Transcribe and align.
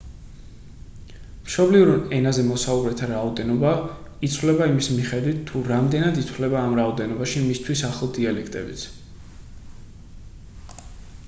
მშობლიურ 1.49 1.91
ენაზე 2.19 2.45
მოსაუბრეთა 2.47 3.09
რაოდენობა 3.11 3.73
იცვლება 4.29 4.69
იმის 4.73 4.89
მიხედვით 4.95 5.45
თუ 5.51 5.63
რამდენად 5.73 6.19
ითვლება 6.23 6.59
ამ 6.63 6.75
რაოდენობაში 6.81 7.47
მისთვის 7.51 7.87
ახლო 7.91 8.13
დიალექტებიც 8.19 8.89